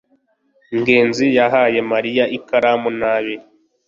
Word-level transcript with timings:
ngenzi 0.77 1.25
yahaye 1.37 1.79
mariya 1.91 2.23
ikaramu 2.37 2.89
nabi 2.99 3.35